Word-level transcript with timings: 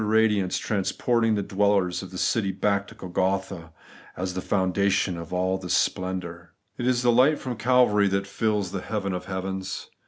radiance 0.07 0.57
transporting 0.57 1.35
the 1.35 1.43
dwellers 1.43 2.01
of 2.01 2.09
the 2.09 2.17
city 2.17 2.51
back 2.51 2.87
to 2.87 2.95
Golgotha, 2.95 3.71
as 4.17 4.33
the 4.33 4.41
fonntainhead 4.41 5.15
of 5.15 5.31
all 5.31 5.59
this 5.59 5.75
splendour. 5.77 6.55
It 6.75 6.87
is 6.87 7.05
light 7.05 7.37
from 7.37 7.55
Calvary 7.55 8.07
that 8.07 8.25
fills 8.25 8.71
the 8.71 8.81
heaven 8.81 9.13
of 9.13 9.25
heavens. 9.25 9.91